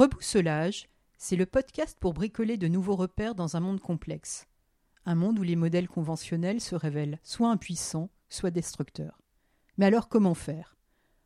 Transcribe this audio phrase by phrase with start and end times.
[0.00, 4.46] Rebousselage, c'est le podcast pour bricoler de nouveaux repères dans un monde complexe.
[5.04, 9.20] Un monde où les modèles conventionnels se révèlent soit impuissants, soit destructeurs.
[9.76, 10.78] Mais alors comment faire?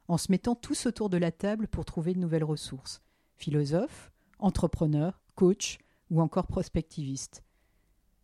[0.09, 3.01] En se mettant tous autour de la table pour trouver de nouvelles ressources.
[3.37, 4.11] Philosophes,
[4.41, 5.79] entrepreneurs, coachs
[6.11, 7.45] ou encore prospectivistes.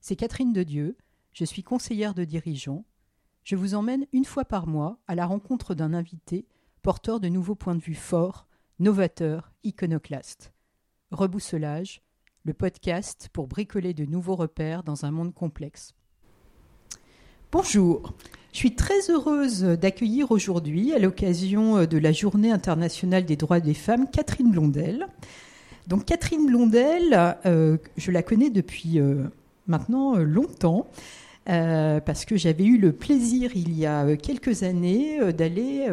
[0.00, 0.98] C'est Catherine de Dieu,
[1.32, 2.84] je suis conseillère de dirigeants.
[3.44, 6.48] Je vous emmène une fois par mois à la rencontre d'un invité
[6.82, 8.48] porteur de nouveaux points de vue forts,
[8.80, 10.54] novateurs, iconoclastes.
[11.10, 12.00] Rebousselage,
[12.44, 15.94] le podcast pour bricoler de nouveaux repères dans un monde complexe.
[17.52, 18.14] Bonjour,
[18.52, 23.74] je suis très heureuse d'accueillir aujourd'hui, à l'occasion de la Journée internationale des droits des
[23.74, 25.08] femmes, Catherine Blondel.
[25.86, 29.24] Donc Catherine Blondel, euh, je la connais depuis euh,
[29.66, 30.86] maintenant euh, longtemps.
[31.44, 35.86] parce que j'avais eu le plaisir il y a quelques années d'aller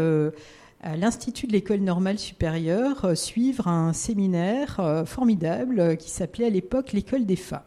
[0.81, 6.45] à l'Institut de l'École normale supérieure euh, suivre un séminaire euh, formidable euh, qui s'appelait
[6.45, 7.61] à l'époque l'École des femmes.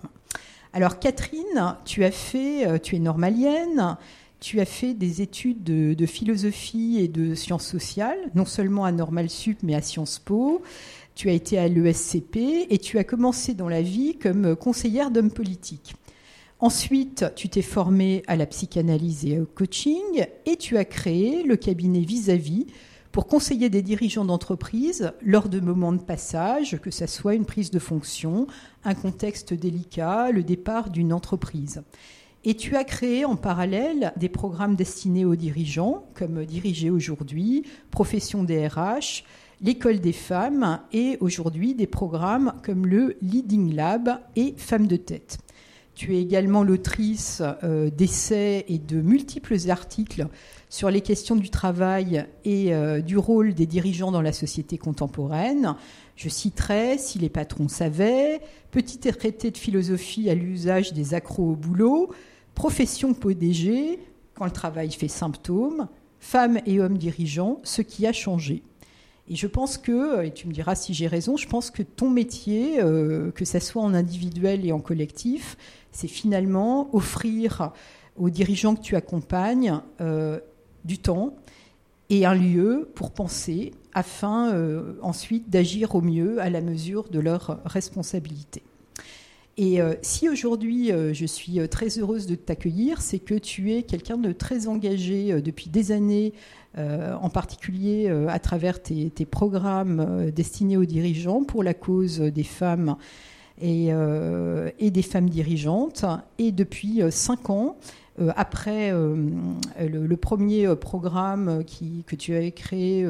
[0.73, 3.97] Alors Catherine, tu as fait, tu es normalienne,
[4.39, 9.29] tu as fait des études de, philosophie et de sciences sociales, non seulement à Normal
[9.29, 10.63] Sup mais à Sciences Po.
[11.17, 15.33] Tu as été à l'ESCP et tu as commencé dans la vie comme conseillère d'hommes
[15.33, 15.97] politiques.
[16.61, 21.57] Ensuite, tu t'es formée à la psychanalyse et au coaching et tu as créé le
[21.57, 22.67] cabinet vis-à-vis
[23.13, 27.71] pour conseiller des dirigeants d'entreprise lors de moments de passage, que ce soit une prise
[27.71, 28.47] de fonction,
[28.85, 31.83] un contexte délicat, le départ d'une entreprise.
[32.45, 38.45] Et tu as créé en parallèle des programmes destinés aux dirigeants, comme Diriger aujourd'hui, Profession
[38.45, 39.25] DRH,
[39.61, 45.39] l'école des femmes et aujourd'hui des programmes comme le Leading Lab et Femmes de tête.
[46.01, 50.29] Tu es également l'autrice euh, d'essais et de multiples articles
[50.71, 55.77] sur les questions du travail et euh, du rôle des dirigeants dans la société contemporaine.
[56.17, 58.41] Je citerai Si les patrons savaient,
[58.71, 62.09] Petit traité de philosophie à l'usage des accros au boulot,
[62.55, 63.99] Profession PODG,
[64.33, 65.87] Quand le travail fait symptôme,
[66.19, 68.63] Femmes et hommes dirigeants, ce qui a changé.
[69.31, 72.11] Et je pense que, et tu me diras si j'ai raison, je pense que ton
[72.11, 75.57] métier, euh, que ce soit en individuel et en collectif,
[75.93, 77.73] c'est finalement offrir
[78.17, 80.39] aux dirigeants que tu accompagnes euh,
[80.85, 81.35] du temps
[82.11, 87.19] et un lieu pour penser afin euh, ensuite d'agir au mieux à la mesure de
[87.19, 88.63] leurs responsabilités.
[89.57, 94.17] Et euh, si aujourd'hui je suis très heureuse de t'accueillir, c'est que tu es quelqu'un
[94.17, 96.33] de très engagé depuis des années,
[96.79, 102.97] en particulier à travers tes programmes destinés aux dirigeants pour la cause des femmes
[103.61, 103.91] et,
[104.79, 106.05] et des femmes dirigeantes.
[106.39, 107.77] Et depuis cinq ans,
[108.21, 109.17] euh, après euh,
[109.81, 111.65] le, premier euh, programme
[112.07, 113.07] que tu avais créé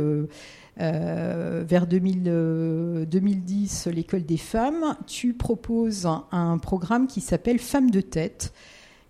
[0.76, 8.52] vers 2010, l'école des femmes, tu proposes un, programme qui s'appelle Femmes de tête.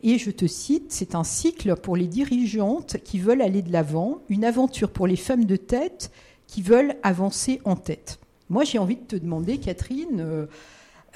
[0.02, 4.22] Et je te cite, c'est un cycle pour les dirigeantes qui veulent aller de l'avant,
[4.30, 6.10] une aventure pour les femmes de tête
[6.46, 8.18] qui veulent avancer en tête.
[8.48, 10.48] Moi, j'ai envie de te demander, Catherine,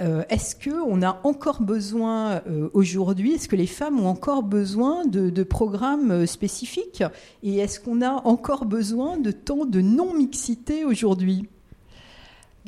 [0.00, 5.06] euh, est-ce qu'on a encore besoin euh, aujourd'hui, est-ce que les femmes ont encore besoin
[5.06, 7.04] de, programmes euh, spécifiques
[7.44, 11.48] Et est-ce qu'on a encore besoin de temps de non-mixité aujourd'hui?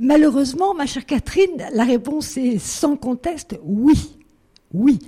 [0.01, 4.19] Malheureusement, ma chère Catherine, la réponse est sans conteste oui.
[4.73, 4.99] Oui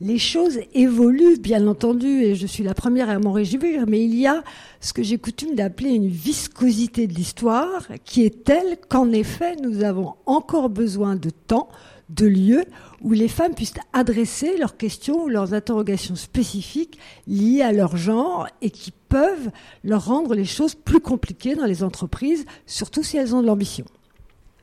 [0.00, 4.14] les choses évoluent, bien entendu, et je suis la première à m'en réjouir, mais il
[4.14, 4.42] y a
[4.80, 9.82] ce que j'ai coutume d'appeler une viscosité de l'histoire, qui est telle qu'en effet, nous
[9.82, 11.68] avons encore besoin de temps,
[12.10, 12.64] de lieux
[13.02, 18.46] où les femmes puissent adresser leurs questions ou leurs interrogations spécifiques liées à leur genre
[18.60, 19.50] et qui peuvent
[19.82, 23.84] leur rendre les choses plus compliquées dans les entreprises, surtout si elles ont de l'ambition.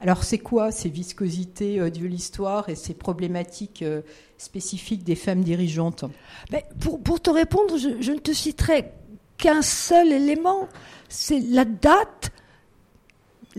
[0.01, 4.01] Alors c'est quoi ces viscosités euh, de l'histoire et ces problématiques euh,
[4.39, 6.05] spécifiques des femmes dirigeantes?
[6.51, 6.65] Mais
[7.03, 8.91] pour, te répondre, je, ne te citerai
[9.37, 10.67] qu'un seul élément,
[11.07, 12.31] c'est la date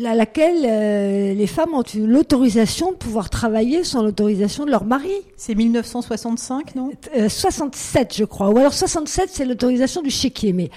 [0.05, 4.85] à laquelle euh, les femmes ont eu l'autorisation de pouvoir travailler sans l'autorisation de leur
[4.85, 5.13] mari.
[5.37, 6.91] C'est 1965, non?
[7.29, 8.51] 67, je crois.
[8.51, 10.53] Ou alors 67, c'est l'autorisation du chéquier.
[10.53, 10.71] Mais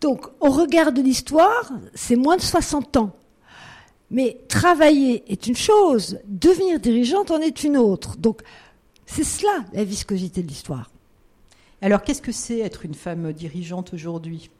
[0.00, 3.10] donc, au regard de l'histoire, c'est moins de 60 ans.
[4.12, 8.18] Mais travailler est une chose, devenir dirigeante en est une autre.
[8.18, 8.42] Donc,
[9.06, 10.90] c'est cela la viscosité de l'histoire.
[11.80, 14.50] Alors, qu'est-ce que c'est être une femme dirigeante aujourd'hui?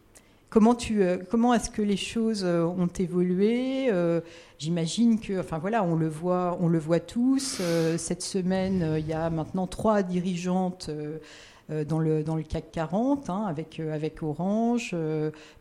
[0.49, 3.89] Comment, tu, euh, comment est-ce que les choses euh, ont évolué?
[3.91, 4.23] Euh,
[4.59, 7.61] J'imagine que, enfin voilà, on le voit, on le voit tous.
[7.97, 10.89] Cette semaine, il y a maintenant trois dirigeantes
[11.69, 14.95] dans le, dans le CAC 40, hein, avec, avec Orange,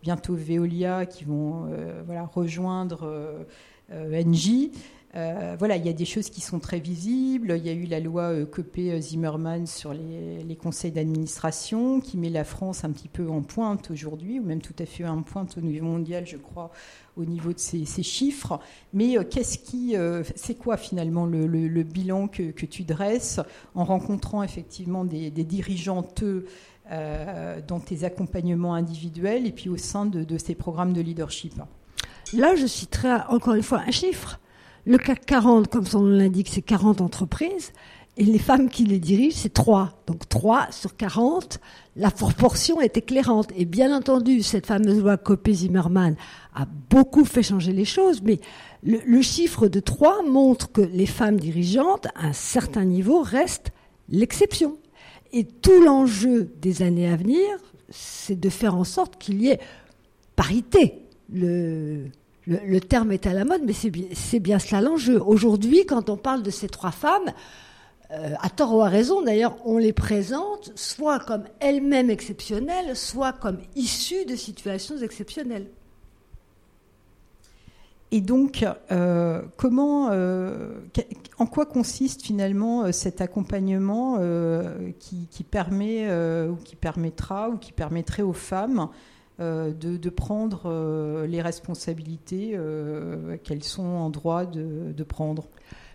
[0.04, 1.68] bientôt Veolia qui vont
[2.06, 3.48] voilà, rejoindre
[3.92, 4.72] NJ.
[5.16, 7.56] euh, voilà, il y a des choses qui sont très visibles.
[7.58, 12.44] Il y a eu la loi euh, Copé-Zimmermann sur les, conseils d'administration qui met la
[12.44, 15.62] France un petit peu en pointe aujourd'hui, ou même tout à fait en pointe au
[15.62, 16.72] niveau mondial, je crois,
[17.18, 18.60] au niveau de ces, chiffres.
[18.94, 19.96] Mais euh, qu'est-ce qui,
[20.36, 23.40] c'est quoi finalement le, bilan que, tu dresses
[23.76, 26.24] en rencontrant effectivement des, dirigeantes
[27.68, 31.56] dans tes accompagnements individuels et puis au sein de ces programmes de leadership?
[32.34, 34.40] Là, je citerai encore une fois un chiffre.
[34.86, 37.74] Le CAC 40, comme son nom l'indique, c'est 40 entreprises.
[38.18, 40.04] Et les femmes qui les dirigent, c'est 3.
[40.08, 41.60] Donc 3 sur 40,
[41.96, 43.50] la proportion est éclairante.
[43.56, 46.16] Et bien entendu, cette fameuse loi Copé-Zimmermann
[46.54, 48.40] a beaucoup fait changer les choses, mais
[48.84, 53.72] le, le, chiffre de 3 montre que les femmes dirigeantes, à un certain niveau, restent
[54.10, 54.78] l'exception.
[55.34, 57.48] Et tout l'enjeu des années à venir,
[57.90, 59.60] c'est de faire en sorte qu'il y ait
[60.36, 61.00] parité.
[61.32, 62.08] Le,
[62.48, 65.22] le, terme est à la mode, mais c'est bien, cela l'enjeu.
[65.22, 67.32] Aujourd'hui, quand on parle de ces trois femmes,
[68.12, 73.32] euh, à tort ou à raison d'ailleurs, on les présente soit comme elles-mêmes exceptionnelles, soit
[73.32, 75.68] comme issues de situations exceptionnelles.
[78.14, 80.74] Et donc, euh, comment, euh,
[81.38, 84.18] en quoi consiste finalement cet accompagnement
[85.00, 86.12] qui, qui, permet
[86.48, 88.90] ou qui permettra ou qui permettrait aux femmes
[89.42, 95.48] euh, de, prendre euh, les responsabilités euh, qu'elles sont en droit de, prendre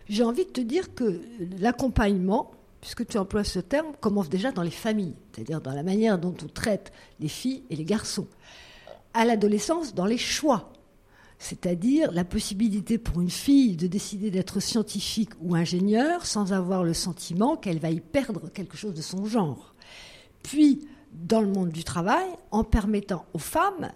[0.09, 1.21] J'ai envie de te dire que
[1.57, 2.51] l'accompagnement,
[2.81, 6.35] puisque tu emploies ce terme, commence déjà dans les familles, c'est-à-dire dans la manière dont
[6.43, 6.91] on traite
[7.21, 8.27] les filles et les garçons.
[9.13, 10.73] À l'adolescence, dans les choix,
[11.39, 16.93] c'est-à-dire la possibilité pour une fille de décider d'être scientifique ou ingénieure sans avoir le
[16.93, 19.73] sentiment qu'elle va y perdre quelque chose de son genre.
[20.43, 23.91] Puis, dans le monde du travail en permettant aux femmes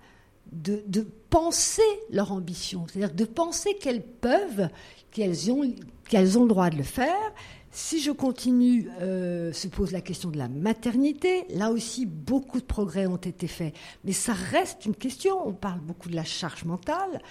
[0.52, 1.81] de, penser
[2.12, 4.68] leur ambition, c'est-à-dire de penser qu'elles peuvent,
[5.12, 5.63] qu'elles ont,
[6.10, 7.34] qu'elles ont le droit de le faire.
[7.74, 11.46] Si je continue, euh, se pose la question de la maternité.
[11.52, 13.74] Là aussi, beaucoup de progrès ont été faits,
[14.04, 15.48] mais ça reste une question.
[15.48, 17.22] On parle beaucoup de la charge mentale.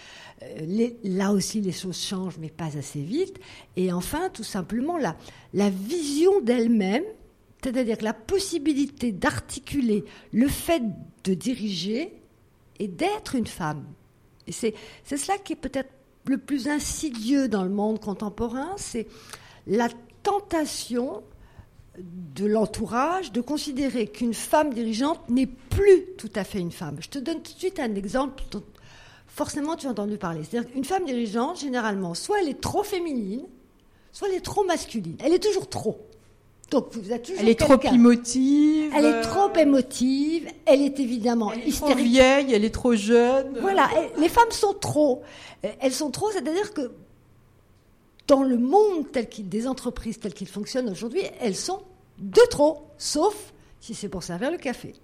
[0.42, 3.38] Euh, là aussi, les choses changent, mais pas assez vite.
[3.76, 5.14] Et enfin, tout simplement, la,
[5.52, 7.04] la vision d'elle-même
[7.62, 10.82] c'est-à-dire la possibilité d'articuler le fait
[11.24, 12.12] de diriger
[12.78, 13.84] et d'être une femme.
[14.46, 14.74] Et c'est,
[15.04, 15.90] c'est cela qui est peut-être
[16.26, 19.06] le plus insidieux dans le monde contemporain, c'est
[19.66, 19.88] la
[20.22, 21.22] tentation
[21.98, 26.96] de l'entourage de considérer qu'une femme dirigeante n'est plus tout à fait une femme.
[27.00, 28.62] Je te donne tout de suite un exemple dont
[29.26, 30.42] forcément tu as entendu parler.
[30.44, 33.42] C'est-à-dire qu'une femme dirigeante, généralement, soit elle est trop féminine,
[34.12, 35.16] soit elle est trop masculine.
[35.20, 36.06] Elle est toujours trop.
[36.70, 38.92] Donc vous êtes toujours Elle est trop émotive.
[38.94, 40.48] Elle est trop émotive.
[40.66, 43.58] Elle est évidemment elle est Trop vieille, elle est trop jeune.
[43.60, 43.88] Voilà,
[44.18, 45.22] les femmes sont trop.
[45.62, 46.92] Elles sont trop, c'est-à-dire que
[48.28, 51.82] dans le monde tel qu'il, des entreprises telles qu'il fonctionne aujourd'hui, elles sont
[52.18, 54.94] de trop, sauf si c'est pour servir le café.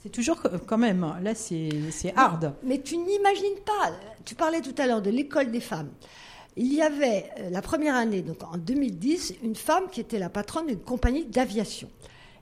[0.00, 1.72] C'est toujours quand même, là c'est
[2.14, 2.54] hard.
[2.62, 3.90] mais tu n'imagines pas,
[4.24, 5.90] tu parlais tout à l'heure de l'école des femmes
[6.58, 10.28] il y avait euh, la première année, donc en 2010, une femme qui était la
[10.28, 11.88] patronne d'une compagnie d'aviation.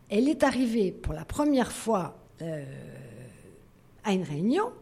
[0.09, 2.65] Elle est arrivée pour la première fois euh,
[4.05, 4.73] à une réunion,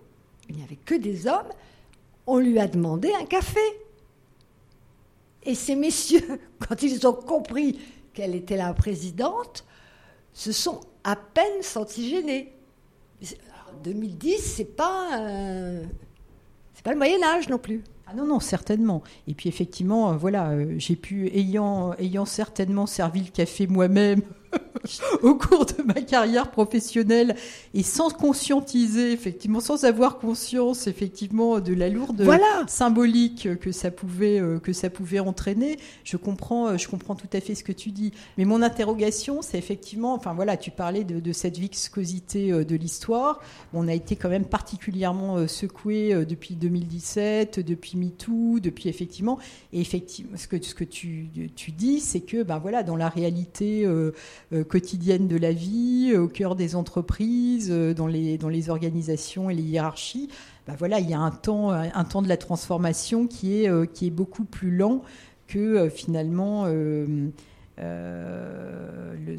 [0.48, 1.48] il n'y avait que des hommes,
[2.28, 3.58] on lui a demandé un café.
[5.42, 7.80] Et ces messieurs, quand ils ont compris
[8.12, 9.64] qu'elle était la présidente,
[10.32, 12.52] se sont à peine sentis gênés.
[13.82, 15.84] 2010, c'est pas, euh,
[16.84, 17.82] pas le Moyen Âge non plus.
[18.06, 19.02] Ah non, non, certainement.
[19.26, 24.20] Et puis effectivement, euh, voilà, euh, j'ai pu, ayant, ayant certainement servi le café moi-même
[25.22, 27.36] au cours de ma carrière professionnelle
[27.74, 32.26] et sans conscientiser, effectivement, sans avoir conscience, effectivement, de la lourde
[32.66, 37.40] symbolique que ça pouvait, euh, que ça pouvait entraîner, je comprends, je comprends tout à
[37.40, 38.12] fait ce que tu dis.
[38.38, 43.40] Mais mon interrogation, c'est effectivement, enfin voilà, tu parlais de, cette viscosité de l'histoire.
[43.72, 49.38] On a été quand même particulièrement secoué depuis 2017, depuis MeToo, depuis effectivement,
[49.72, 53.08] et effectivement, ce que, ce que tu, tu dis, c'est que, ben voilà, dans la
[53.08, 54.12] réalité euh,
[54.52, 59.50] euh, quotidienne de la vie, au cœur des entreprises, euh, dans, les, dans les organisations
[59.50, 60.28] et les hiérarchies,
[60.66, 64.06] ben voilà, il y a un temps, un temps de la transformation qui est, qui
[64.06, 65.02] est beaucoup plus lent
[65.46, 66.64] que finalement.
[66.64, 67.28] ce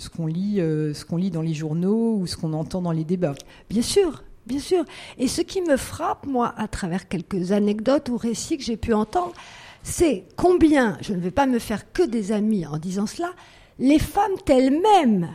[0.10, 3.34] qu'on lit, ce qu'on lit dans les journaux ou ce qu'on entend dans les débats.
[3.72, 4.86] Bien sûr, Bien sûr.
[5.18, 8.94] Et ce qui me frappe, moi, à travers quelques anecdotes ou récits que j'ai pu
[8.94, 9.34] entendre,
[9.82, 13.32] c'est combien, je ne vais pas me faire que des amis en disant cela,
[13.80, 15.30] les femmes elles-mêmes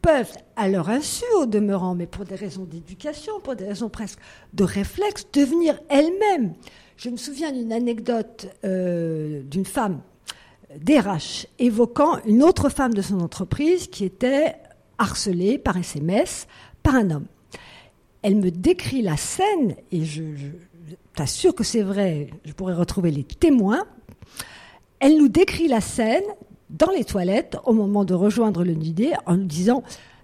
[0.00, 4.18] peuvent, à leur insu au demeurant, mais pour des raisons d'éducation, pour des raisons presque
[4.52, 6.54] de réflexe, devenir elles-mêmes.
[6.96, 10.00] je me souviens d'une anecdote euh, d'une femme
[10.80, 14.56] DRH évoquant une autre femme de son entreprise qui était
[14.98, 16.46] harcelée par SMS
[16.82, 17.26] par un homme.
[18.22, 20.22] Elle me décrit la scène et je,
[21.14, 23.84] t'assure que c'est vrai, je pourrais retrouver les témoins.
[25.00, 26.24] Elle nous décrit la scène
[26.72, 29.82] dans les toilettes au moment de rejoindre le nidé en nous disant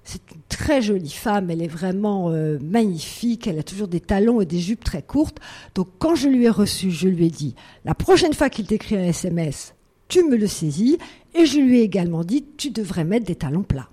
[0.09, 4.41] c'est une très jolie femme, elle est vraiment euh, magnifique, elle a toujours des talons
[4.41, 5.37] et des jupes très courtes.
[5.75, 8.97] Donc quand je lui ai reçu, je lui ai dit, la prochaine fois qu'il t'écrit
[8.97, 9.75] un SMS,
[10.09, 10.97] tu me le saisis,
[11.35, 13.91] et je lui ai également dit, tu devrais mettre des talons plats.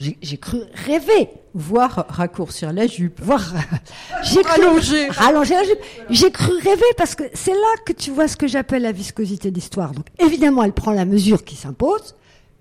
[0.00, 1.28] J'ai cru rêver.
[1.54, 3.20] Voir raccourcir la jupe.
[3.22, 3.40] Voir.
[4.22, 5.08] J'ai cru rallonger.
[5.08, 5.78] rallonger la jupe.
[6.10, 9.50] J'ai cru rêver parce que c'est là que tu vois ce que j'appelle la viscosité
[9.50, 9.92] d'histoire.
[9.92, 12.16] Donc évidemment, elle prend la mesure qui s'impose.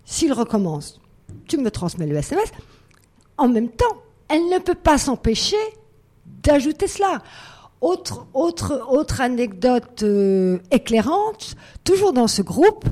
[0.05, 1.01] S'il recommence,
[1.47, 2.51] tu me transmets le SMS.
[3.37, 5.57] En même temps, elle ne peut pas s'empêcher
[6.43, 7.21] d'ajouter cela.
[7.81, 12.85] Autre, autre, autre anecdote euh, éclairante, toujours dans ce groupe,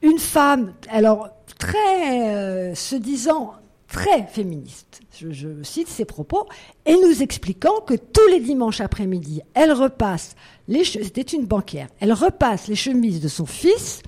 [0.00, 3.54] une femme, alors très, euh, se disant
[3.88, 6.46] très féministe, je, cite ses propos,
[6.86, 10.36] et nous expliquant que tous les dimanches après-midi, elle repasse
[10.68, 14.02] les c'était une banquière, elle repasse les chemises de son fils,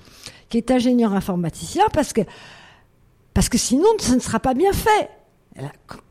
[0.49, 2.21] qui est ingénieur informaticien, parce que,
[3.33, 5.09] parce que sinon, ce ne sera pas bien fait.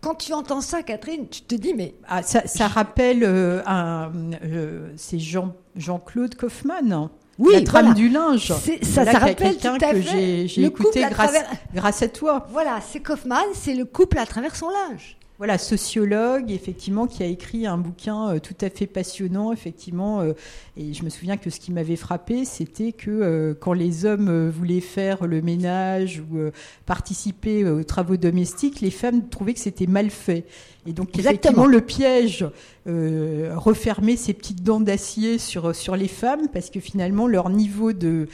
[0.01, 1.95] Quand tu entends ça, Catherine, tu te dis, mais.
[2.07, 4.13] Ah, ça, rappelle euh, un,
[4.45, 7.09] euh, c'est Jean, Jean-Claude Kaufmann.
[7.41, 8.53] Oui, la trame du linge.
[8.83, 11.35] Ça, ça rappelle quelqu'un que j'ai écouté grâce,
[11.75, 12.47] grâce à toi.
[12.51, 17.27] Voilà, c'est Kaufman, c'est le couple à travers son linge voilà, sociologue, effectivement, qui a
[17.27, 20.21] écrit un bouquin euh, tout à fait passionnant, effectivement.
[20.21, 20.35] Euh,
[20.77, 24.51] et je me souviens que ce qui m'avait frappé, c'était que euh, quand les hommes
[24.51, 26.51] voulaient faire le ménage ou
[26.85, 30.45] participer aux travaux domestiques, les femmes trouvaient que c'était mal fait.
[30.87, 32.47] Et donc, effectivement, le piège
[32.85, 38.09] refermer ces petites dents d'acier sur, sur les femmes, parce que finalement, leur niveau de
[38.09, 38.27] euh,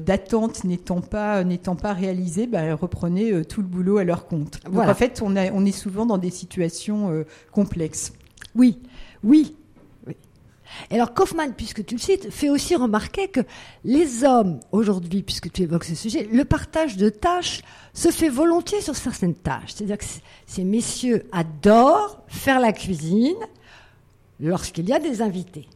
[0.00, 4.60] d'attente n'étant pas n'étant pas réalisées, bah, reprenaient euh, tout le boulot à leur compte.
[4.64, 8.12] Donc en fait, on, on est souvent dans des situations euh, complexes.
[8.54, 8.78] Oui,
[9.22, 9.56] oui,
[10.90, 13.40] alors Kaufmann, puisque tu le cites, fait aussi remarquer que
[13.84, 17.62] les hommes, aujourd'hui, puisque tu évoques ce sujet, le partage de tâches
[17.92, 19.74] se fait volontiers sur certaines tâches.
[19.74, 20.04] C'est-à-dire que
[20.46, 23.36] ces messieurs adorent faire la cuisine
[24.40, 25.68] lorsqu'il y a des invités.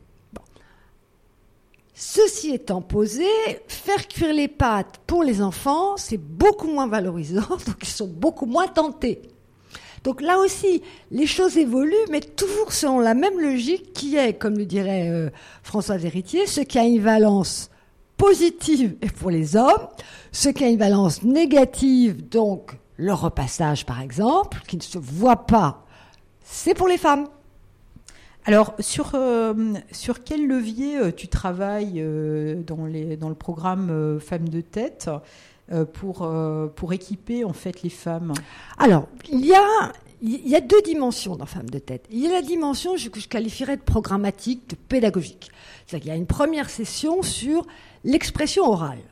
[2.01, 3.27] Ceci étant posé,
[3.67, 8.47] faire cuire les pâtes pour les enfants, c'est beaucoup moins valorisant, donc ils sont beaucoup
[8.47, 9.21] moins tentés.
[10.05, 14.57] Donc là aussi, les choses évoluent, mais toujours selon la même logique qui est, comme
[14.57, 15.31] le dirait euh,
[15.65, 17.69] François Héritier, ce qui a une valence
[18.17, 19.89] positive pour les hommes,
[20.31, 25.47] ce qui a une valence négative, donc le repassage par exemple, qui ne se voit
[25.47, 25.85] pas,
[26.45, 27.27] c'est pour les femmes.
[28.49, 34.19] Alors, sur, euh, sur quel levier euh, tu travailles euh, dans, les, dans le programme
[34.21, 35.11] Femmes de tête
[35.93, 36.27] pour,
[36.75, 38.33] pour équiper en fait les femmes?
[38.79, 42.07] Alors, il y a, il y a deux dimensions dans Femmes de tête.
[42.11, 45.51] Il y a la dimension que je qualifierais de programmatique, de pédagogique.
[45.87, 47.67] C'est-à-dire qu'il y a une première session sur
[48.03, 49.03] l'expression orale.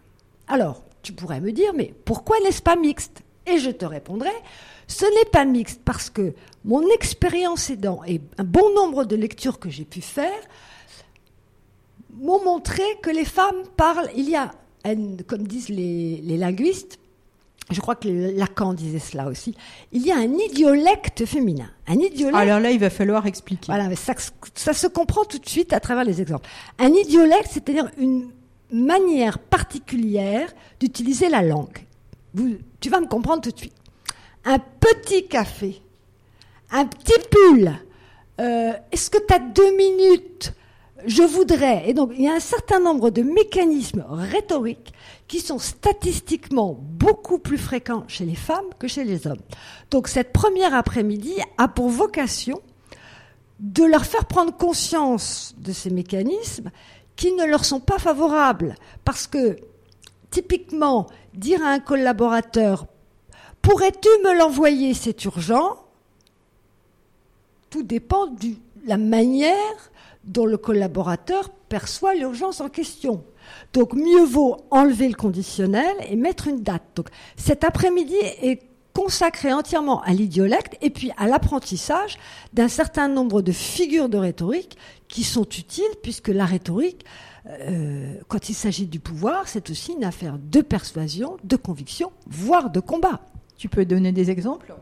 [0.49, 3.21] Alors, tu pourrais me dire, mais pourquoi n'est-ce pas mixte?
[3.47, 4.33] Et je te répondrai,
[4.87, 9.59] ce n'est pas mixte parce que mon expérience aidant et un bon nombre de lectures
[9.59, 10.41] que j'ai pu faire
[12.15, 14.09] m'ont montré que les femmes parlent.
[14.17, 14.53] Il y a,
[15.27, 16.99] comme disent les, linguistes,
[17.71, 19.55] je crois que Lacan disait cela aussi.
[19.91, 21.69] Il y a un idiolecte féminin.
[21.89, 22.37] Un idiolecte.
[22.37, 23.67] Alors là, il va falloir expliquer.
[23.67, 24.15] Voilà, mais ça,
[24.55, 26.49] ça se comprend tout de suite à travers les exemples.
[26.79, 28.31] Un idiolecte, c'est-à-dire une
[28.71, 31.85] manière particulière d'utiliser la langue.
[32.35, 33.76] Vous, tu vas me comprendre tout de suite
[34.47, 35.83] un petit café,
[36.71, 37.73] un petit pull,
[38.41, 40.55] euh, est-ce que tu as deux minutes?
[41.05, 41.89] Je voudrais.
[41.89, 44.93] Et donc, il y a un certain nombre de mécanismes rhétoriques
[45.29, 49.43] qui sont statistiquement beaucoup plus fréquents chez les femmes que chez les hommes.
[49.91, 52.63] Donc, cette première après-midi a pour vocation
[53.61, 56.71] de leur faire prendre conscience de ces mécanismes
[57.17, 58.77] qui ne leur sont pas favorables.
[59.05, 59.57] Parce que,
[60.31, 62.87] typiquement, dire à un collaborateur
[63.67, 64.95] Pourrais-tu me l'envoyer?
[64.95, 65.77] C'est urgent.
[67.69, 68.51] Tout dépend de
[68.87, 69.91] la manière
[70.23, 73.25] dont le collaborateur perçoit l'urgence en question.
[73.73, 76.85] Donc mieux vaut enlever le conditionnel et mettre une date.
[76.95, 78.63] Donc cet après-midi est
[78.95, 82.19] consacré entièrement à l'idiolecte et puis à l'apprentissage
[82.53, 87.05] d'un certain nombre de figures de rhétorique qui sont utiles puisque la rhétorique,
[87.49, 92.71] euh, quand il s'agit du pouvoir, c'est aussi une affaire de persuasion, de conviction, voire
[92.71, 93.23] de combat.
[93.57, 94.75] Tu peux donner des exemples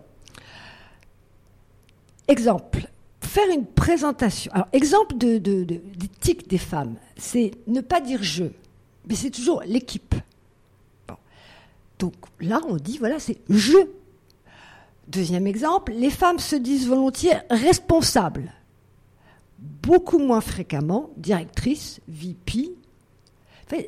[2.27, 2.89] Exemple.
[3.21, 4.51] faire une présentation.
[4.53, 8.45] Alors, exemple de, de, d'éthique des femmes, c'est ne pas dire je,
[9.07, 10.15] mais c'est toujours l'équipe.
[11.99, 13.79] Donc là, on dit, voilà, c'est je.
[15.09, 18.53] Deuxième exemple, les femmes se disent volontiers responsables.
[19.59, 22.71] Beaucoup moins fréquemment, directrice, VP.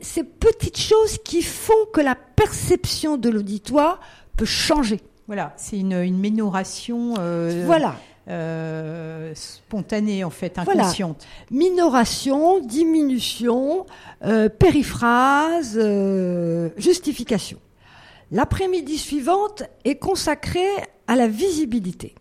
[0.03, 4.01] ces petites choses qui font que la perception de l'auditoire
[4.37, 5.01] peut changer.
[5.27, 7.15] Voilà, c'est une, une minoration.
[7.19, 7.97] Euh, voilà.
[8.29, 11.27] Euh, spontanée en fait, inconsciente.
[11.51, 13.87] Minoration, diminution,
[14.25, 15.79] euh, périphrase,
[16.77, 17.59] justification.
[18.33, 20.75] L'après-midi suivante est consacrée
[21.07, 22.15] à la visibilité.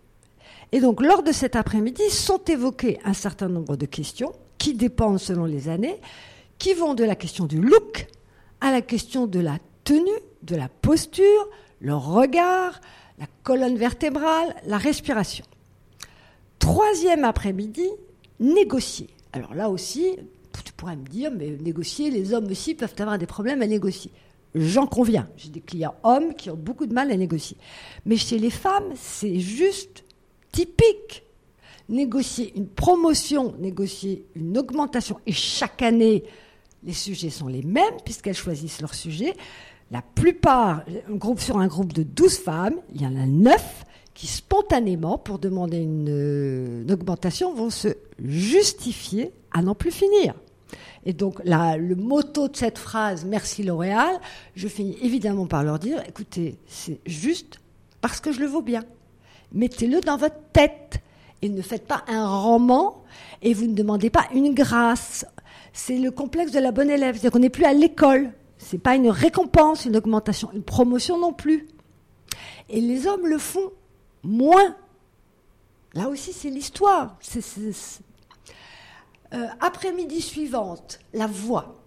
[0.72, 5.20] Et donc, lors de cet après-midi, sont évoquées un certain nombre de questions qui dépendent
[5.20, 6.00] selon les années,
[6.60, 8.08] qui vont de la question du look
[8.62, 10.10] à la question de la tenue,
[10.44, 11.50] de la posture,
[11.86, 12.82] le regard,
[13.20, 15.46] la colonne vertébrale, la respiration.
[16.58, 17.88] Troisième après-midi,
[18.40, 19.08] négocier.
[19.34, 20.18] Alors là aussi,
[20.66, 24.10] tu pourrais me dire, mais négocier, les hommes aussi peuvent avoir des problèmes à négocier.
[24.56, 25.28] J'en conviens.
[25.38, 27.56] J'ai des clients hommes qui ont beaucoup de mal à négocier.
[28.08, 30.06] Mais chez les femmes, c'est juste
[30.52, 31.22] typique.
[31.88, 36.24] Négocier une promotion, négocier une augmentation, et chaque année,
[36.84, 39.36] les sujets sont les mêmes puisqu'elles choisissent leur sujet.
[39.92, 44.28] La plupart, un sur un groupe de 12 femmes, il y en a 9 qui
[44.28, 47.90] spontanément, pour demander une, augmentation, vont se
[48.24, 50.34] justifier à n'en plus finir.
[51.06, 54.20] Et donc, le motto de cette phrase, merci L'Oréal,
[54.56, 57.60] je finis évidemment par leur dire, écoutez, c'est juste
[58.02, 58.84] parce que je le vaux bien.
[59.54, 61.00] Mettez-le dans votre tête
[61.42, 63.04] et ne faites pas un roman
[63.42, 65.26] et vous ne demandez pas une grâce.
[65.74, 68.32] C'est le complexe de la bonne élève, c'est-à-dire qu'on n'est plus à l'école.
[68.58, 71.68] C'est pas une récompense, une augmentation, une promotion non plus.
[72.70, 73.72] Et les hommes le font
[74.24, 74.76] moins.
[75.94, 77.18] Là aussi, c'est l'histoire.
[79.34, 81.82] Euh, après-midi suivante, la voix.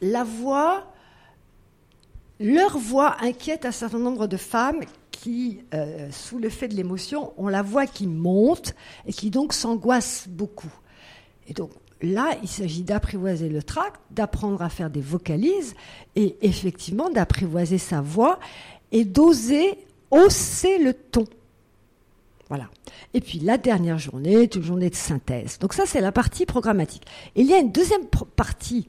[0.00, 0.92] La voix,
[2.38, 7.48] leur voix inquiète un certain nombre de femmes qui, euh, sous l'effet de l'émotion, ont
[7.48, 8.74] la voix qui monte
[9.06, 10.72] et qui donc s'angoissent beaucoup.
[11.48, 11.70] Et donc
[12.02, 15.74] là, il s'agit d'apprivoiser le tract, d'apprendre à faire des vocalises
[16.14, 18.38] et effectivement d'apprivoiser sa voix
[18.92, 19.78] et d'oser
[20.10, 21.24] hausser le ton.
[22.48, 22.68] Voilà.
[23.14, 25.58] Et puis la dernière journée est une journée de synthèse.
[25.58, 27.04] Donc ça, c'est la partie programmatique.
[27.34, 28.06] Et il y a une deuxième
[28.36, 28.86] partie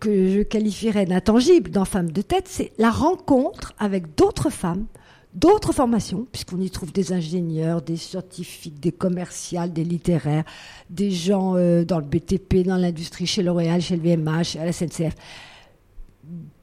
[0.00, 4.86] que je qualifierais d'intangible dans Femmes de tête, c'est la rencontre avec d'autres femmes,
[5.34, 10.44] d'autres formations, puisqu'on y trouve des ingénieurs, des scientifiques, des commerciales, des littéraires,
[10.90, 14.72] des gens euh, dans le BTP, dans l'industrie, chez L'Oréal, chez le VMH, à la
[14.72, 15.14] SNCF.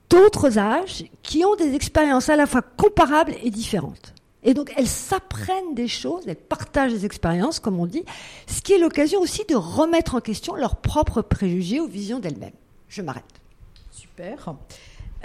[0.09, 4.13] D'autres âges qui ont des expériences à la fois comparables et différentes.
[4.41, 8.03] Et donc elles s'apprennent des choses, elles partagent des expériences, comme on dit,
[8.47, 12.53] ce qui est l'occasion aussi de remettre en question leurs propres préjugés ou visions d'elles-mêmes.
[12.87, 13.25] Je m'arrête.
[13.91, 14.55] Super.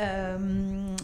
[0.01, 0.97] Euh,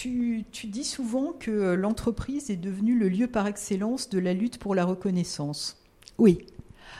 [0.00, 4.58] tu, tu, dis souvent que l'entreprise est devenue le lieu par excellence de la lutte
[4.58, 5.76] pour la reconnaissance.
[6.18, 6.46] Oui.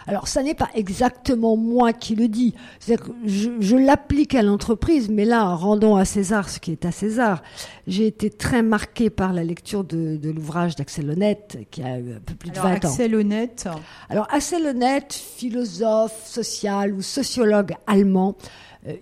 [0.08, 2.54] Alors, ça n'est pas exactement moi qui le dis.
[2.87, 7.42] que je, l'applique à l'entreprise, mais là, rendons à César ce qui est à César.
[7.87, 12.34] J'ai été très marqué par la lecture de, l'ouvrage d'Axel Honnête, qui a un peu
[12.34, 12.88] plus de 20 ans.
[12.88, 13.68] Axel Honnête.
[14.08, 18.37] Alors, Axel Honnête, philosophe, social ou sociologue allemand,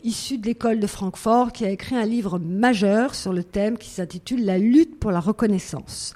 [0.02, 3.90] issu de l'école de Francfort, qui a écrit un livre majeur sur le thème qui
[3.90, 6.14] s'intitule La lutte pour la reconnaissance,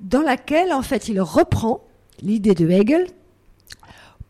[0.00, 1.84] dans laquelle, en fait, il reprend
[2.22, 3.06] l'idée de Hegel,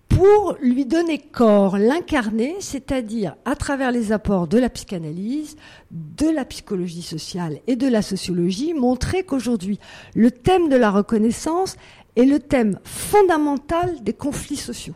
[0.09, 5.57] pour lui donner corps, l'incarner, c'est-à-dire à travers les apports de la psychanalyse,
[5.91, 9.79] de la psychologie sociale et de la sociologie, montrer qu'aujourd'hui,
[10.15, 11.77] le thème de la reconnaissance
[12.17, 14.95] est le thème fondamental des conflits sociaux.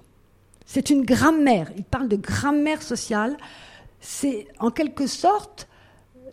[0.66, 3.37] C'est une grammaire, il parle de grammaire sociale,
[4.00, 5.68] c'est en quelque sorte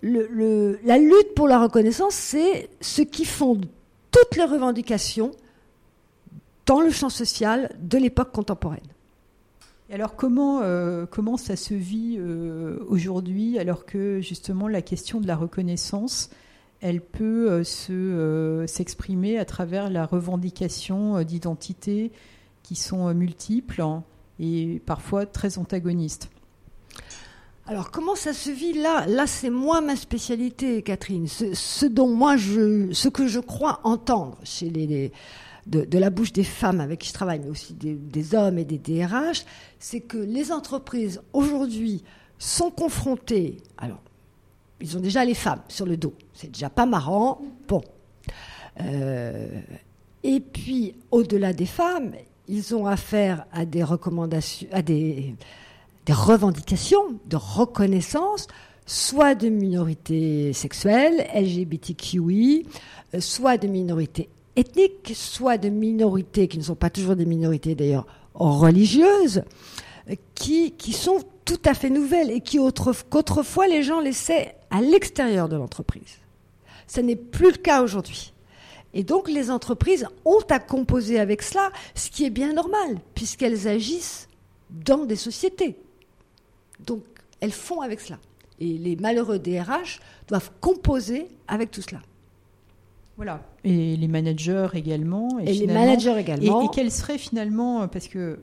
[0.04, 3.68] la lutte pour la reconnaissance, c'est ce qui fonde
[4.12, 5.32] toutes les revendications
[6.66, 8.80] dans le champ social de l'époque contemporaine.
[9.92, 15.28] alors comment, euh, comment ça se vit euh, aujourd'hui alors que justement la question de
[15.28, 16.30] la reconnaissance,
[16.80, 22.12] elle peut euh, se, s'exprimer à travers la revendication d'identités
[22.64, 23.82] qui sont multiples
[24.42, 26.30] et parfois très antagonistes
[27.68, 29.06] alors comment ça se vit là?
[29.08, 31.28] Là, c'est moi ma spécialité, Catherine.
[31.28, 35.14] Ce, dont moi je, ce que je crois entendre chez les
[35.68, 38.78] de, la bouche des femmes avec qui je travaille, mais aussi des, hommes et des
[38.78, 39.46] DRH,
[39.80, 42.04] c'est que les entreprises aujourd'hui
[42.40, 43.58] sont confrontées.
[43.78, 44.02] Alors,
[44.80, 46.14] ils ont déjà les femmes sur le dos.
[46.34, 47.42] C'est déjà pas marrant.
[47.68, 47.82] Bon.
[48.82, 49.62] Euh,
[50.24, 52.14] et puis, au-delà des femmes,
[52.52, 55.36] ils ont affaire à des recommandations, à des,
[56.10, 58.48] revendications de reconnaissance,
[58.86, 62.66] soit de minorités sexuelles, LGBTQI,
[63.14, 67.74] euh, soit de minorités ethniques, soit de minorités qui ne sont pas toujours des minorités
[67.74, 69.44] d'ailleurs religieuses,
[70.10, 72.60] euh, qui, qui sont tout à fait nouvelles et qui
[73.10, 76.20] qu'autrefois les gens laissaient à l'extérieur de l'entreprise.
[76.88, 78.31] Ce n'est plus le cas aujourd'hui.
[78.94, 83.68] Et donc les entreprises ont à composer avec cela, ce qui est bien normal, puisqu'elles
[83.68, 84.28] agissent
[84.70, 85.78] dans des sociétés.
[86.86, 87.04] Donc
[87.40, 88.20] elles font avec cela.
[88.60, 92.02] Et les malheureux DRH doivent composer avec tout cela.
[93.18, 93.42] Voilà.
[93.64, 95.40] Et les managers également.
[95.40, 96.64] Et, les managers également.
[96.64, 98.40] Et, quels seraient finalement, parce que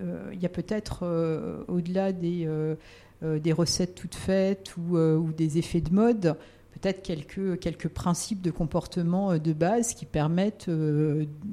[0.00, 2.76] euh, il y a peut-être euh, au-delà des, euh,
[3.22, 6.36] des recettes toutes faites ou, ou des effets de mode,
[6.80, 10.70] peut-être quelques, quelques principes de comportement de base qui permettent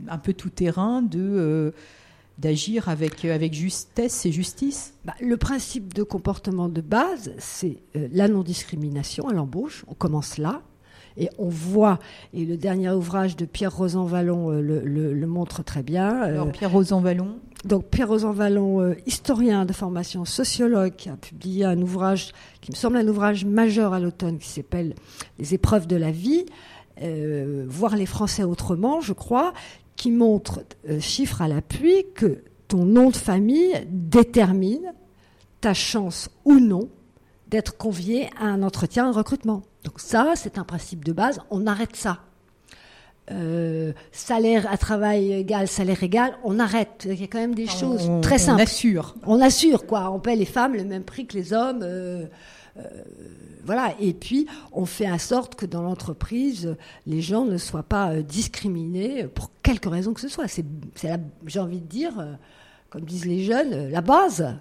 [0.08, 1.74] un peu tout terrain de
[2.38, 8.28] d'agir avec, avec justesse et justice bah, Le principe de comportement de base, c'est la
[8.28, 9.86] non-discrimination à l'embauche.
[9.88, 10.62] On commence là.
[11.18, 12.00] Et on voit,
[12.34, 16.14] et le dernier ouvrage de Pierre Rosan-Vallon euh, le, montre très bien.
[16.22, 21.66] Euh, Alors, Pierre Rosan-Vallon Donc, Pierre Rosan-Vallon, euh, historien de formation, sociologue, qui a publié
[21.66, 24.96] un ouvrage qui me semble un ouvrage majeur à l'automne, qui s'appelle
[25.40, 26.46] Les épreuves de la vie,
[27.68, 29.54] voir les Français autrement, je crois,
[29.96, 30.64] qui montre,
[31.00, 34.94] chiffre à l'appui, que ton nom de famille détermine
[35.62, 36.90] ta chance ou non
[37.48, 39.64] d'être convié à un entretien de recrutement.
[39.84, 42.20] Donc ça, c'est un principe de base, on arrête ça.
[43.30, 47.06] Euh, salaire à travail égal, salaire égal, on arrête.
[47.10, 48.62] Il y a quand même des choses très simples.
[48.62, 49.16] On assure.
[49.26, 50.12] On assure, quoi.
[50.12, 51.82] On paie les femmes le même prix que les hommes.
[51.84, 52.26] Euh,
[52.78, 52.82] euh,
[53.66, 53.94] voilà.
[54.00, 59.26] Et puis, on fait en sorte que dans l'entreprise, les gens ne soient pas discriminés
[59.28, 60.48] pour quelque raison que ce soit.
[60.48, 60.66] C'est,
[61.46, 62.14] j'ai envie de dire,
[62.90, 64.56] comme disent les jeunes, la base.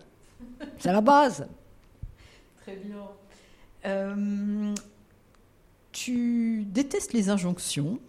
[0.79, 1.47] C'est la base.
[2.63, 2.97] Très bien.
[5.93, 8.01] Tu détestes les injonctions.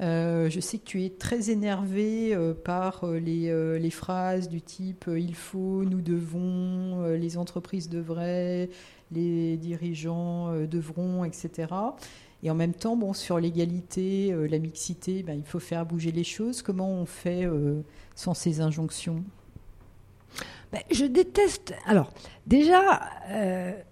[0.00, 5.10] Euh, je sais que tu es très énervé euh, par euh, les, phrases du type
[5.14, 8.70] il faut, nous devons, les entreprises devraient,
[9.12, 11.68] les dirigeants devront, etc.
[12.42, 16.24] Et en même temps, bon, sur l'égalité, la mixité, ben, il faut faire bouger les
[16.24, 16.62] choses.
[16.62, 17.46] Comment on fait
[18.14, 19.22] sans ces injonctions?
[20.72, 21.74] Ben, Je déteste.
[21.84, 22.12] Alors,
[22.46, 23.00] déjà,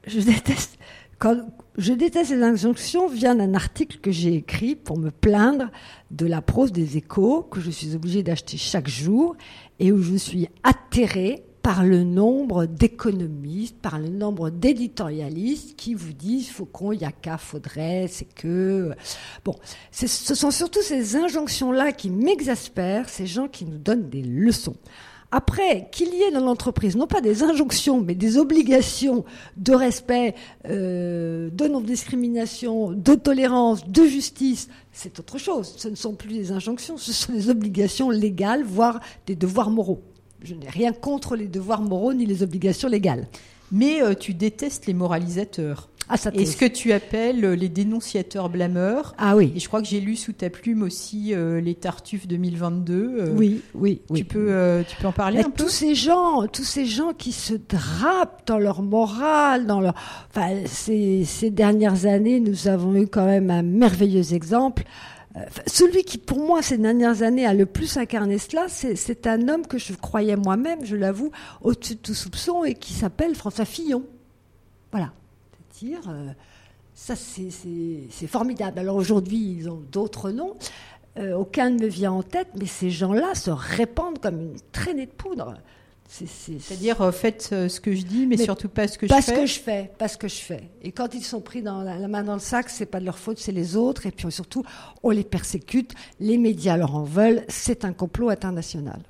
[0.07, 0.79] je déteste
[1.19, 1.37] quand
[1.77, 5.71] je déteste ces injonctions vient d'un article que j'ai écrit pour me plaindre
[6.11, 9.37] de la prose des échos que je suis obligée d'acheter chaque jour
[9.79, 16.13] et où je suis atterrée par le nombre d'économistes, par le nombre d'éditorialistes qui vous
[16.13, 16.51] disent
[17.03, 18.95] a qu'à, faudrait, c'est que
[19.45, 19.55] bon,
[19.91, 24.77] ce sont surtout ces injonctions là qui m'exaspèrent, ces gens qui nous donnent des leçons.
[25.31, 29.27] Après, qu'il y ait dans l'entreprise non pas des injonctions, mais des obligations
[29.59, 30.35] de respect,
[30.67, 35.75] euh, de non-discrimination, de tolérance, de justice, c'est autre chose.
[35.77, 40.01] Ce ne sont plus des injonctions, ce sont des obligations légales, voire des devoirs moraux.
[40.43, 43.29] Je n'ai rien contre les devoirs moraux ni les obligations légales.
[43.71, 45.91] Mais euh, tu détestes les moralisateurs.
[46.09, 49.15] Ah, et ce que tu appelles euh, les dénonciateurs blâmeurs.
[49.19, 49.53] Ah oui.
[49.55, 52.95] Et je crois que j'ai lu sous ta plume aussi euh, les Tartuffes 2022.
[52.95, 56.65] Euh, oui, oui, tu Peux, tu peux en parler un peu Tous ces gens, tous
[56.65, 59.95] ces gens qui se drapent dans leur morale, dans leur.
[60.31, 64.85] Enfin, ces, ces dernières années, nous avons eu quand même un merveilleux exemple.
[65.67, 69.67] Celui qui, pour moi, ces dernières années, a le plus incarné cela, c'est un homme
[69.67, 74.05] que je croyais moi-même, je l'avoue, au-dessus de tout soupçon, et qui s'appelle François Fillon.
[74.91, 75.13] Voilà.
[75.85, 76.29] Euh,
[76.95, 78.79] ça, c'est formidable.
[78.79, 80.57] Alors aujourd'hui, ils ont d'autres noms.
[81.17, 85.07] Euh, aucun ne me vient en tête, mais ces gens-là se répandent comme une traînée
[85.07, 85.55] de poudre.
[86.09, 89.17] C'est-à-dire, euh, faites ce que je dis, mais, surtout pas ce que je fais.
[89.17, 90.71] Pas ce que je fais, pas ce que je fais.
[90.83, 93.05] Et quand ils sont pris dans la, la main dans le sac, c'est pas de
[93.05, 94.07] leur faute, c'est les autres.
[94.07, 94.65] Et puis surtout,
[95.03, 95.93] on les persécute.
[96.19, 97.45] Les médias leur en veulent.
[97.49, 99.01] C'est un complot international.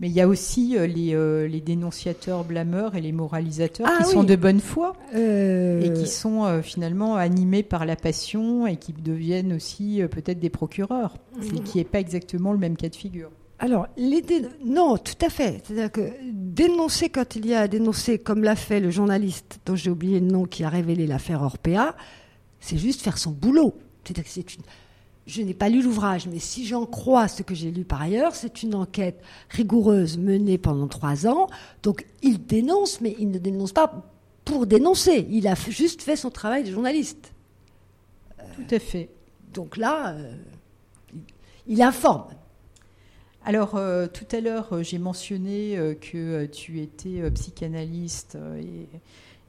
[0.00, 4.02] Mais il y a aussi euh, les, euh, les, dénonciateurs blâmeurs et les moralisateurs ah
[4.02, 5.82] qui sont de bonne foi euh...
[5.82, 11.16] et qui sont finalement animés par la passion et qui deviennent aussi peut-être des procureurs,
[11.40, 13.30] ce qui n'est pas exactement le même cas de figure.
[13.58, 14.24] Alors, les
[14.64, 15.62] non, tout à fait.
[15.64, 19.76] C'est-à-dire que dénoncer quand il y a à dénoncer, comme l'a fait le journaliste dont
[19.76, 21.94] j'ai oublié le nom qui a révélé l'affaire Orpea,
[22.58, 23.74] c'est juste faire son boulot.
[24.02, 24.62] C'est-à-dire que c'est une
[25.26, 28.34] je n'ai pas lu l'ouvrage, mais si j'en crois ce que j'ai lu par ailleurs,
[28.34, 31.48] c'est une enquête rigoureuse menée pendant trois ans.
[31.82, 34.10] Donc il dénonce, mais il ne dénonce pas
[34.44, 35.26] pour dénoncer.
[35.30, 37.32] Il a juste fait son travail de journaliste.
[38.56, 39.10] Tout à fait.
[39.52, 40.34] Donc là, euh,
[41.66, 42.24] il informe.
[43.44, 48.86] Alors, euh, tout à l'heure, euh, j'ai mentionné euh, que tu étais psychanalyste et,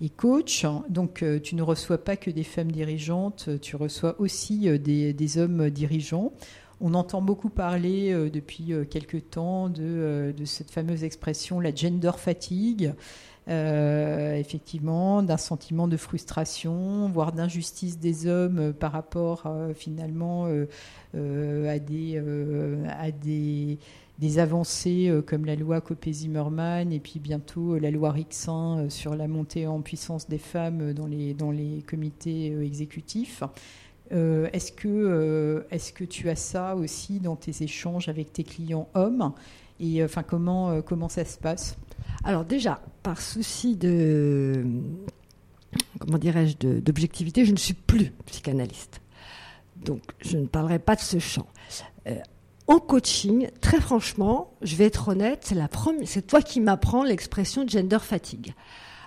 [0.09, 0.65] coach.
[0.89, 6.33] Donc, tu ne reçois pas que des femmes dirigeantes, tu reçois aussi des, hommes dirigeants.
[6.79, 12.93] On entend beaucoup parler depuis quelque temps de, cette fameuse expression, la gender fatigue.
[13.47, 20.47] effectivement, d'un sentiment de frustration, voire d'injustice des hommes par rapport finalement
[21.13, 23.79] euh, à des, euh, à des,
[24.21, 29.27] des avancées euh, comme la loi Copé-Zimmermann et puis bientôt la loi Rixin sur la
[29.27, 33.43] montée en puissance des femmes dans les, comités exécutifs.
[34.11, 39.33] est-ce que, est que tu as ça aussi dans tes échanges avec tes clients hommes?
[39.79, 41.75] Et enfin, comment, comment ça se passe?
[42.23, 44.63] Alors déjà, par souci de
[45.99, 49.01] comment dirais-je d'objectivité, je ne suis plus psychanalyste.
[49.83, 51.47] Donc, je ne parlerai pas de ce champ.
[52.69, 55.53] Euh, en coaching, très franchement, je vais être honnête,
[56.05, 58.53] c'est toi qui m'apprends l'expression gender fatigue.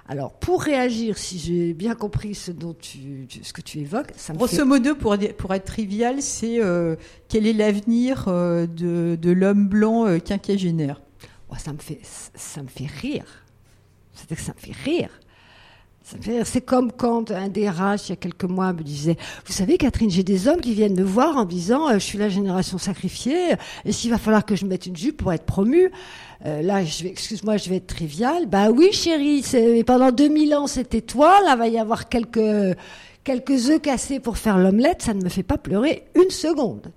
[0.07, 4.35] Alors, pour réagir, si j'ai bien compris ce dont tu, ce que tu évoques, ça
[4.35, 6.97] me Grosso modo, pour, pour être trivial, c'est euh,
[7.29, 11.01] quel est l'avenir euh, de, de l'homme blanc quinquagénaire?
[11.51, 13.45] Oh, ça me fait, ça me fait rire.
[14.13, 15.11] C'est que ça me fait rire.
[16.45, 20.11] C'est comme quand un DRH, il y a quelques mois, me disait, vous savez, Catherine,
[20.11, 23.55] j'ai des hommes qui viennent me voir en disant, euh, je suis la génération sacrifiée,
[23.87, 25.91] et s'il va falloir que je mette une jupe pour être promu,
[26.45, 28.47] euh, là, excuse-moi, je vais être trivial.
[28.47, 29.43] Bah oui, chérie,
[29.87, 32.77] pendant 2000 ans, c'était toi, là, va y avoir quelques,
[33.25, 36.93] quelques œufs cassés pour faire l'omelette, ça ne me fait pas pleurer une seconde.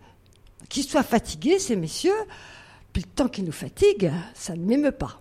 [0.67, 2.11] Qu'ils soient fatigués, ces messieurs,
[2.91, 5.17] puis le temps qu'ils nous fatiguent, ça ne m'émeut pas.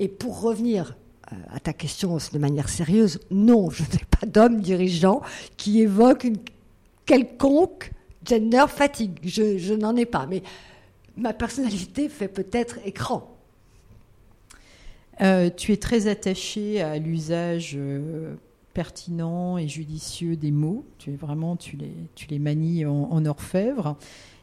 [0.00, 0.96] Et pour revenir
[1.50, 5.22] à ta question de manière sérieuse, non, je n'ai pas d'homme dirigeant
[5.56, 6.38] qui évoque une
[7.06, 7.92] quelconque
[8.24, 9.18] gender fatigue.
[9.24, 10.42] Je, n'en ai pas, mais
[11.16, 13.28] ma personnalité fait peut-être écran.
[15.20, 18.34] Euh, tu es très attaché à l'usage euh,
[18.72, 20.84] pertinent et judicieux des mots.
[20.98, 23.96] Tu vraiment, tu les, tu les manies en, orfèvre.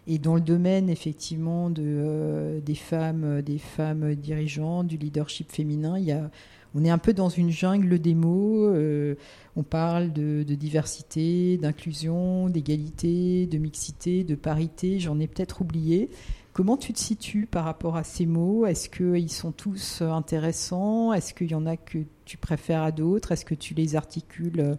[0.08, 5.98] Et dans le domaine effectivement de, euh, des femmes, des femmes dirigeantes, du leadership féminin,
[5.98, 6.30] il y a
[6.76, 8.66] on est un peu dans une jungle des mots.
[8.66, 9.16] Euh,
[9.56, 15.00] on parle de, diversité, d'inclusion, d'égalité, de mixité, de parité.
[15.00, 16.10] J'en ai peut-être oublié.
[16.54, 18.66] Comment tu te situes par rapport à ces mots?
[18.66, 21.14] Est-ce qu'ils sont tous intéressants?
[21.14, 23.32] Est-ce qu'il y en a que tu préfères à d'autres?
[23.32, 24.76] Est-ce que tu les articules euh,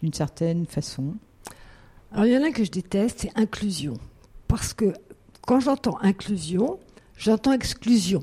[0.00, 1.14] d'une certaine façon?
[2.12, 3.94] Alors il y en a que je déteste, c'est inclusion.
[4.46, 4.92] Parce que
[5.46, 6.78] quand j'entends inclusion,
[7.16, 8.22] j'entends exclusion.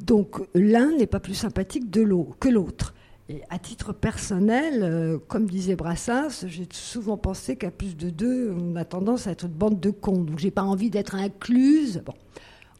[0.00, 2.06] Donc l'un n'est pas plus sympathique de
[2.38, 2.94] que l'autre.
[3.30, 8.54] Et à titre personnel, euh, comme disait Brassens, j'ai souvent pensé qu'à plus de deux,
[8.58, 10.22] on a tendance à être une bande de cons.
[10.22, 12.02] Donc j'ai pas envie d'être incluse.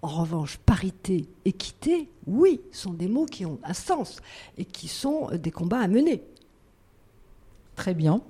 [0.00, 4.20] En revanche, parité, équité, oui, sont des mots qui ont un sens
[4.57, 6.22] et qui sont des combats à mener.
[7.74, 8.22] Très bien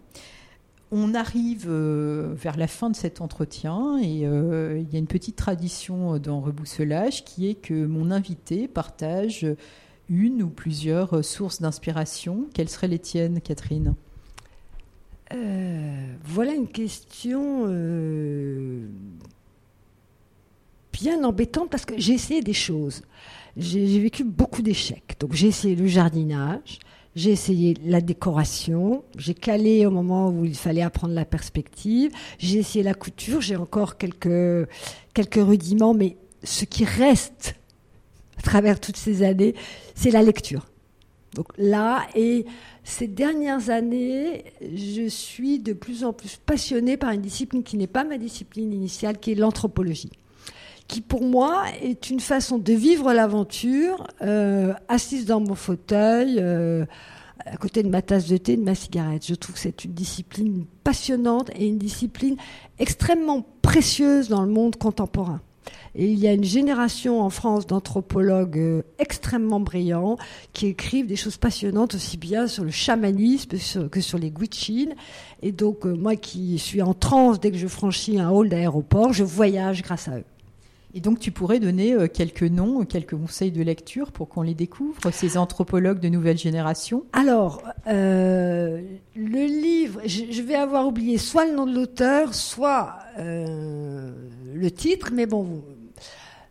[0.91, 5.07] on arrive euh, vers la fin de cet entretien et euh, il y a une
[5.07, 9.47] petite tradition dans Rebousselage qui est que mon invité partage
[10.09, 12.47] une ou plusieurs sources d'inspiration.
[12.55, 13.95] Quelles seraient les tiennes, Catherine?
[15.35, 17.67] Euh, Voilà une question
[20.93, 23.03] bien embêtante parce que j'ai essayé des choses.
[23.57, 25.17] J'ai vécu beaucoup d'échecs.
[25.21, 26.79] Donc j'ai essayé le jardinage,
[27.19, 32.59] j'ai essayé la décoration, j'ai calé au moment où il fallait apprendre la perspective, j'ai
[32.59, 34.69] essayé la couture, j'ai encore quelques,
[35.15, 37.57] quelques rudiments, mais ce qui reste
[38.39, 39.57] à travers toutes ces années,
[39.97, 40.67] c'est la lecture.
[41.35, 42.47] Donc là, et
[42.85, 47.89] ces dernières années, je suis de plus en plus passionnée par une discipline qui n'est
[47.89, 50.13] pas ma discipline initiale, qui est l'anthropologie
[50.89, 56.87] qui pour moi est une façon de vivre l'aventure, euh, assise dans mon fauteuil, euh,
[57.45, 59.25] à côté de ma tasse de thé, de ma cigarette.
[59.27, 62.37] Je trouve que c'est une discipline passionnante et une discipline
[62.79, 65.41] extrêmement précieuse dans le monde contemporain.
[65.95, 70.17] Et il y a une génération en France d'anthropologues euh, extrêmement brillants
[70.55, 74.95] qui écrivent des choses passionnantes aussi bien sur le chamanisme que sur les Gwich'in.
[75.43, 79.25] Et donc, moi qui suis en transe dès que je franchis un hall d'aéroport, je
[79.25, 80.25] voyage grâce à eux.
[80.95, 84.55] Et donc, tu pourrais donner euh, quelques noms, quelques conseils de lecture pour qu'on les
[84.55, 87.05] découvre, ces anthropologues de nouvelle génération?
[87.13, 88.81] Alors, euh,
[89.15, 94.13] le livre, je, vais avoir oublié soit le nom de l'auteur, soit euh,
[94.55, 95.63] le titre, mais bon,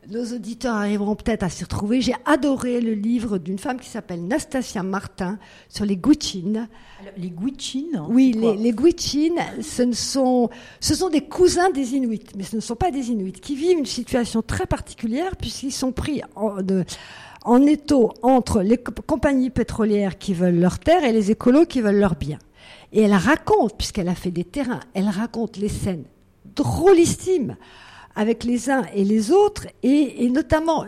[0.09, 2.01] nos auditeurs arriveront peut-être à s'y retrouver.
[2.01, 5.37] J'ai adoré le livre d'une femme qui s'appelle Nastasia Martin
[5.69, 6.67] sur les Gwich'in.
[7.17, 8.73] Les Gwich'in Oui, les, les
[9.61, 13.09] ce, ne sont, ce sont des cousins des Inuits, mais ce ne sont pas des
[13.09, 16.85] Inuits, qui vivent une situation très particulière puisqu'ils sont pris en, de,
[17.43, 21.99] en étau entre les compagnies pétrolières qui veulent leurs terres et les écolos qui veulent
[21.99, 22.39] leurs biens.
[22.93, 26.05] Et elle raconte, puisqu'elle a fait des terrains, elle raconte les scènes
[26.55, 27.57] drôlissimes
[28.17, 30.85] avec les uns et les autres, et, notamment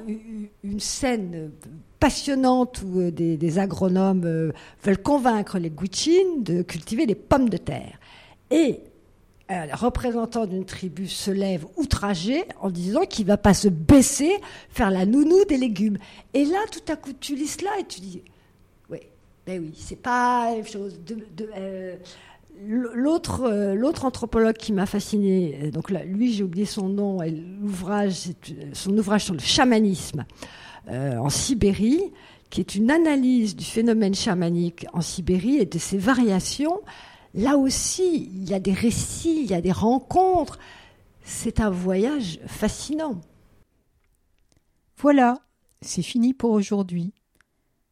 [0.63, 1.51] une scène
[1.99, 4.51] passionnante où euh, des, agronomes euh,
[4.83, 7.99] veulent convaincre les Gwich'in de cultiver des pommes de terre.
[8.49, 8.79] Et
[9.47, 14.31] un représentant d'une tribu se lève outragé en disant qu'il va pas se baisser,
[14.69, 15.97] faire la nounou des légumes.
[16.33, 18.23] Et là, tout à coup, tu lis cela et tu dis,
[18.89, 18.99] oui,
[19.45, 20.99] ben oui, c'est pas la chose.
[21.05, 21.17] De,
[21.55, 21.95] euh,
[22.61, 28.31] L'autre, euh, l'autre anthropologue qui m'a fasciné, euh, donc lui j'ai oublié son nom, l'ouvrage,
[28.73, 30.25] son ouvrage sur le chamanisme
[30.91, 32.01] en Sibérie,
[32.49, 36.81] qui est une analyse du phénomène chamanique en Sibérie et de ses variations.
[37.35, 40.57] Là aussi, il y a des récits, il y a des rencontres.
[41.23, 43.21] C'est un voyage fascinant.
[44.97, 45.39] Voilà,
[45.81, 47.13] c'est fini pour aujourd'hui.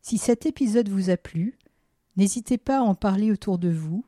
[0.02, 1.58] Si cet épisode vous a plu,
[2.16, 4.04] n'hésitez pas à en parler autour de vous,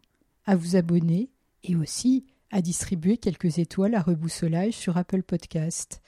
[0.49, 1.29] à vous abonner
[1.63, 6.01] et aussi à distribuer quelques étoiles à reboussolage sur Apple Podcast.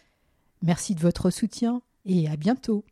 [0.64, 2.84] Merci de votre soutien et à bientôt.